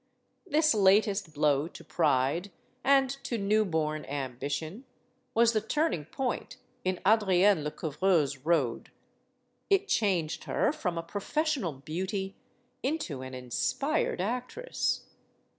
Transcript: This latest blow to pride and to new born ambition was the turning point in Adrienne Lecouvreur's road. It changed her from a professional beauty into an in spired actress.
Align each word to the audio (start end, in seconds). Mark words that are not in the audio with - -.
This 0.47 0.73
latest 0.73 1.31
blow 1.31 1.67
to 1.67 1.83
pride 1.83 2.49
and 2.83 3.07
to 3.23 3.37
new 3.37 3.63
born 3.63 4.03
ambition 4.05 4.83
was 5.35 5.53
the 5.53 5.61
turning 5.61 6.05
point 6.05 6.57
in 6.83 6.99
Adrienne 7.05 7.63
Lecouvreur's 7.63 8.39
road. 8.39 8.89
It 9.69 9.87
changed 9.87 10.45
her 10.45 10.71
from 10.73 10.97
a 10.97 11.03
professional 11.03 11.73
beauty 11.73 12.35
into 12.81 13.21
an 13.21 13.35
in 13.35 13.51
spired 13.51 14.21
actress. 14.21 15.03